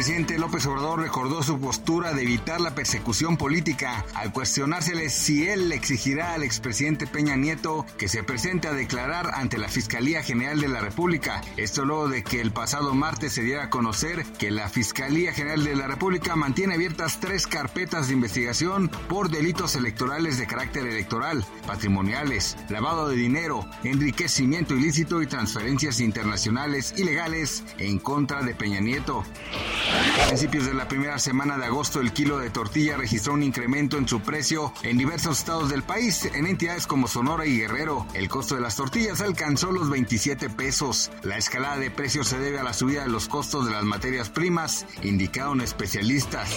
[0.00, 5.46] El presidente López Obrador recordó su postura de evitar la persecución política al cuestionársele si
[5.46, 10.22] él le exigirá al expresidente Peña Nieto que se presente a declarar ante la Fiscalía
[10.22, 11.42] General de la República.
[11.58, 15.62] Esto luego de que el pasado martes se diera a conocer que la Fiscalía General
[15.62, 21.44] de la República mantiene abiertas tres carpetas de investigación por delitos electorales de carácter electoral,
[21.66, 29.24] patrimoniales, lavado de dinero, enriquecimiento ilícito y transferencias internacionales ilegales en contra de Peña Nieto.
[29.90, 33.98] A principios de la primera semana de agosto, el kilo de tortilla registró un incremento
[33.98, 36.24] en su precio en diversos estados del país.
[36.34, 41.10] En entidades como Sonora y Guerrero, el costo de las tortillas alcanzó los 27 pesos.
[41.22, 44.30] La escalada de precios se debe a la subida de los costos de las materias
[44.30, 46.50] primas, indicaron especialistas.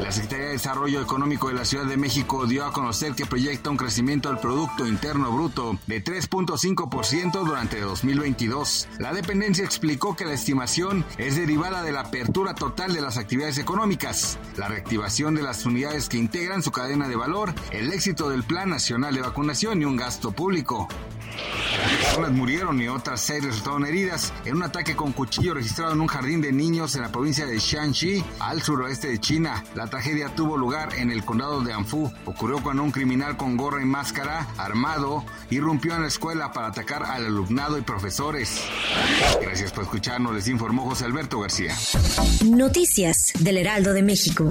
[0.00, 3.70] La Secretaría de Desarrollo Económico de la Ciudad de México dio a conocer que proyecta
[3.70, 8.88] un crecimiento del Producto Interno Bruto de 3.5% durante 2022.
[8.98, 13.56] La dependencia explicó que la estimación es derivada de la apertura total de las actividades
[13.56, 18.42] económicas, la reactivación de las unidades que integran su cadena de valor, el éxito del
[18.42, 20.88] Plan Nacional de Vacunación y un gasto público.
[22.00, 26.06] Personas murieron y otras seis resultaron heridas en un ataque con cuchillo registrado en un
[26.06, 29.64] jardín de niños en la provincia de Shanxi, al suroeste de China.
[29.74, 32.12] La tragedia tuvo lugar en el condado de Anfu.
[32.24, 37.02] Ocurrió cuando un criminal con gorra y máscara, armado, irrumpió en la escuela para atacar
[37.04, 38.60] al alumnado y profesores.
[39.40, 41.74] Gracias por escucharnos, les informó José Alberto García.
[42.44, 44.50] Noticias del Heraldo de México.